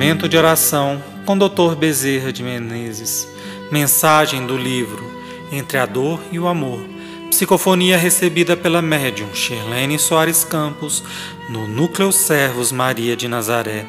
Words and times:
Momento 0.00 0.30
de 0.30 0.38
oração 0.38 0.98
com 1.26 1.36
Dr. 1.36 1.74
Bezerra 1.78 2.32
de 2.32 2.42
Menezes. 2.42 3.28
Mensagem 3.70 4.46
do 4.46 4.56
livro 4.56 5.04
Entre 5.52 5.76
a 5.76 5.84
Dor 5.84 6.18
e 6.32 6.38
o 6.38 6.48
Amor. 6.48 6.80
Psicofonia 7.28 7.98
recebida 7.98 8.56
pela 8.56 8.80
médium 8.80 9.28
Shirlene 9.34 9.98
Soares 9.98 10.42
Campos 10.42 11.04
no 11.50 11.68
Núcleo 11.68 12.10
Servos 12.12 12.72
Maria 12.72 13.14
de 13.14 13.28
Nazaré. 13.28 13.84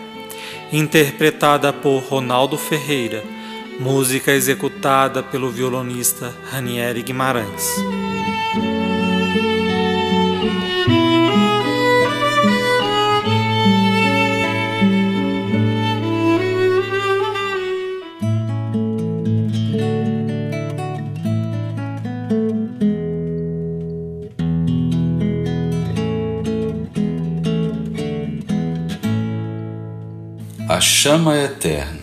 Interpretada 0.74 1.72
por 1.72 2.00
Ronaldo 2.00 2.58
Ferreira. 2.58 3.24
Música 3.80 4.34
executada 4.34 5.24
pelo 5.24 5.50
violonista 5.50 6.36
Ranieri 6.52 7.04
Guimarães. 7.04 7.74
A 30.82 30.84
chama 30.84 31.38
eterna. 31.38 32.00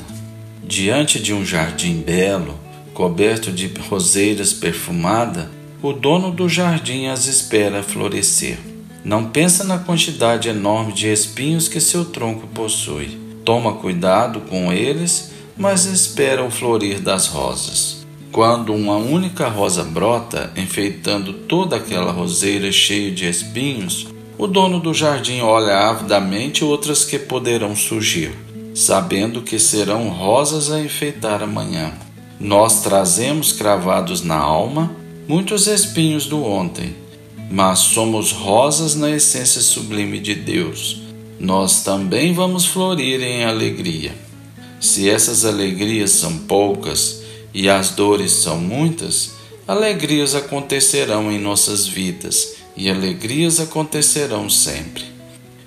Diante 0.62 1.18
de 1.18 1.34
um 1.34 1.44
jardim 1.44 2.00
belo, 2.00 2.54
coberto 2.94 3.50
de 3.50 3.66
roseiras 3.88 4.52
perfumada, 4.52 5.50
o 5.82 5.92
dono 5.92 6.30
do 6.30 6.48
jardim 6.48 7.08
as 7.08 7.26
espera 7.26 7.82
florescer. 7.82 8.56
Não 9.04 9.30
pensa 9.30 9.64
na 9.64 9.78
quantidade 9.78 10.48
enorme 10.48 10.92
de 10.92 11.12
espinhos 11.12 11.66
que 11.66 11.80
seu 11.80 12.04
tronco 12.04 12.46
possui. 12.46 13.18
Toma 13.44 13.72
cuidado 13.72 14.42
com 14.42 14.72
eles, 14.72 15.32
mas 15.56 15.84
espera 15.84 16.44
o 16.44 16.48
florir 16.48 17.00
das 17.00 17.26
rosas. 17.26 18.06
Quando 18.30 18.72
uma 18.72 18.94
única 18.96 19.48
rosa 19.48 19.82
brota, 19.82 20.52
enfeitando 20.56 21.32
toda 21.32 21.74
aquela 21.74 22.12
roseira 22.12 22.70
cheia 22.70 23.10
de 23.10 23.28
espinhos, 23.28 24.06
o 24.38 24.46
dono 24.46 24.78
do 24.78 24.94
jardim 24.94 25.40
olha 25.40 25.76
avidamente 25.76 26.62
outras 26.62 27.04
que 27.04 27.18
poderão 27.18 27.74
surgir 27.74 28.46
sabendo 28.78 29.42
que 29.42 29.58
serão 29.58 30.08
rosas 30.08 30.70
a 30.70 30.80
enfeitar 30.80 31.42
amanhã. 31.42 31.92
Nós 32.38 32.80
trazemos 32.82 33.50
cravados 33.50 34.22
na 34.22 34.36
alma 34.36 34.94
muitos 35.26 35.66
espinhos 35.66 36.26
do 36.26 36.44
ontem, 36.44 36.94
mas 37.50 37.80
somos 37.80 38.30
rosas 38.30 38.94
na 38.94 39.10
essência 39.10 39.60
sublime 39.60 40.20
de 40.20 40.32
Deus. 40.36 41.02
Nós 41.40 41.82
também 41.82 42.32
vamos 42.32 42.66
florir 42.66 43.20
em 43.20 43.44
alegria. 43.44 44.14
Se 44.80 45.10
essas 45.10 45.44
alegrias 45.44 46.12
são 46.12 46.38
poucas 46.38 47.22
e 47.52 47.68
as 47.68 47.90
dores 47.90 48.30
são 48.30 48.58
muitas, 48.58 49.32
alegrias 49.66 50.36
acontecerão 50.36 51.32
em 51.32 51.40
nossas 51.40 51.84
vidas 51.84 52.54
e 52.76 52.88
alegrias 52.88 53.58
acontecerão 53.58 54.48
sempre. 54.48 55.02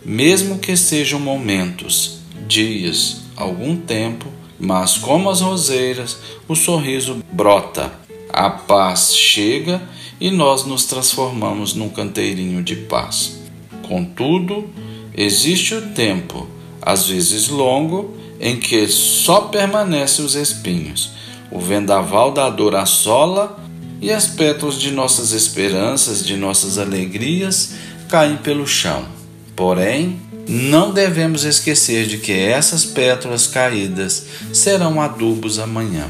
Mesmo 0.04 0.60
que 0.60 0.78
sejam 0.78 1.20
momentos, 1.20 2.21
dias, 2.52 3.22
algum 3.36 3.78
tempo, 3.78 4.28
mas 4.60 4.98
como 4.98 5.30
as 5.30 5.40
roseiras, 5.40 6.18
o 6.50 6.56
sorriso 6.56 7.24
brota, 7.32 7.92
a 8.30 8.50
paz 8.50 9.16
chega 9.16 9.82
e 10.20 10.30
nós 10.30 10.66
nos 10.66 10.86
transformamos 10.86 11.74
num 11.74 11.88
canteirinho 11.88 12.62
de 12.62 12.76
paz. 12.76 13.40
Contudo, 13.88 14.70
existe 15.16 15.74
o 15.76 15.94
tempo, 15.94 16.46
às 16.82 17.08
vezes 17.08 17.48
longo, 17.48 18.18
em 18.40 18.58
que 18.60 18.86
só 18.88 19.42
permanecem 19.42 20.26
os 20.26 20.36
espinhos. 20.36 21.12
O 21.50 21.60
vendaval 21.60 22.32
da 22.32 22.50
dor 22.50 22.76
assola 22.76 23.58
e 24.02 24.12
as 24.12 24.28
pétalas 24.28 24.76
de 24.76 24.92
nossas 24.92 25.32
esperanças, 25.32 26.26
de 26.26 26.36
nossas 26.36 26.78
alegrias, 26.78 27.76
caem 28.10 28.38
pelo 28.38 28.68
chão. 28.68 29.21
Porém, 29.62 30.20
não 30.50 30.92
devemos 30.92 31.44
esquecer 31.44 32.08
de 32.08 32.18
que 32.18 32.32
essas 32.32 32.84
pétalas 32.84 33.46
caídas 33.46 34.26
serão 34.52 35.00
adubos 35.00 35.60
amanhã. 35.60 36.10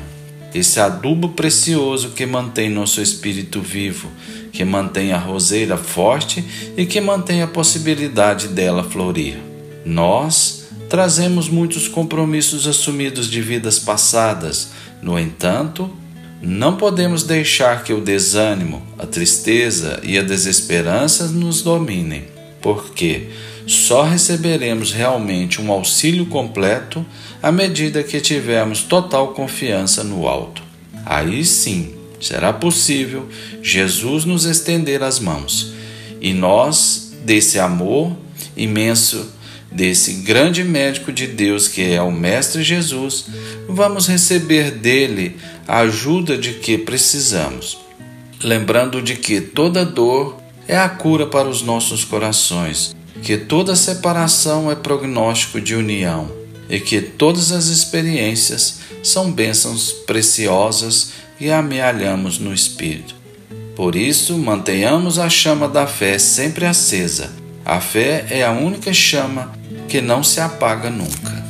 Esse 0.56 0.80
adubo 0.80 1.28
precioso 1.28 2.12
que 2.12 2.26
mantém 2.26 2.70
nosso 2.70 3.02
espírito 3.02 3.60
vivo, 3.60 4.10
que 4.54 4.64
mantém 4.64 5.12
a 5.12 5.18
roseira 5.18 5.76
forte 5.76 6.42
e 6.78 6.86
que 6.86 7.02
mantém 7.02 7.42
a 7.42 7.48
possibilidade 7.48 8.48
dela 8.48 8.86
florir. 8.86 9.38
Nós 9.86 10.68
trazemos 10.90 11.50
muitos 11.50 11.90
compromissos 11.90 12.66
assumidos 12.66 13.30
de 13.30 13.42
vidas 13.42 13.78
passadas, 13.78 14.70
no 15.02 15.20
entanto, 15.20 15.92
não 16.42 16.78
podemos 16.78 17.24
deixar 17.24 17.84
que 17.84 17.92
o 17.92 18.00
desânimo, 18.00 18.82
a 18.98 19.06
tristeza 19.06 20.00
e 20.04 20.18
a 20.18 20.22
desesperança 20.22 21.28
nos 21.28 21.62
dominem, 21.62 22.24
porque 22.62 23.30
só 23.68 24.04
receberemos 24.04 24.92
realmente 24.92 25.62
um 25.62 25.72
auxílio 25.72 26.26
completo 26.26 27.06
à 27.42 27.52
medida 27.52 28.04
que 28.04 28.20
tivermos 28.20 28.84
total 28.84 29.30
confiança 29.30 30.04
no 30.04 30.28
alto. 30.28 30.62
Aí 31.06 31.44
sim 31.44 31.96
será 32.20 32.54
possível 32.54 33.28
Jesus 33.62 34.26
nos 34.26 34.46
estender 34.46 35.02
as 35.02 35.20
mãos 35.20 35.74
e 36.22 36.34
nós, 36.34 37.14
desse 37.26 37.58
amor 37.60 38.16
imenso, 38.56 39.34
desse 39.72 40.14
grande 40.22 40.64
médico 40.64 41.12
de 41.12 41.26
Deus 41.26 41.68
que 41.68 41.82
é 41.82 42.02
o 42.02 42.12
Mestre 42.12 42.62
Jesus, 42.62 43.26
vamos 43.68 44.08
receber 44.08 44.72
dele 44.72 45.38
a 45.68 45.80
ajuda 45.80 46.38
de 46.38 46.54
que 46.54 46.78
precisamos. 46.78 47.80
Lembrando 48.44 49.02
de 49.02 49.16
que 49.16 49.42
toda 49.42 49.86
dor 49.86 50.41
é 50.72 50.78
a 50.78 50.88
cura 50.88 51.28
para 51.28 51.50
os 51.50 51.62
nossos 51.62 52.06
corações 52.06 52.96
que 53.22 53.38
toda 53.38 53.76
separação 53.76 54.72
é 54.72 54.76
prognóstico 54.76 55.60
de 55.60 55.76
união 55.76 56.32
e 56.70 56.80
que 56.80 57.02
todas 57.02 57.52
as 57.52 57.66
experiências 57.66 58.80
são 59.04 59.30
bênçãos 59.30 59.92
preciosas 59.92 61.12
e 61.38 61.52
amealhamos 61.52 62.40
no 62.40 62.54
Espírito. 62.54 63.14
Por 63.76 63.98
isso, 63.98 64.38
mantenhamos 64.38 65.20
a 65.20 65.28
chama 65.30 65.68
da 65.68 65.86
fé 65.86 66.18
sempre 66.18 66.66
acesa. 66.66 67.34
A 67.66 67.82
fé 67.82 68.28
é 68.30 68.42
a 68.46 68.54
única 68.54 68.94
chama 68.94 69.52
que 69.90 70.00
não 70.00 70.24
se 70.24 70.40
apaga 70.40 70.90
nunca. 70.90 71.41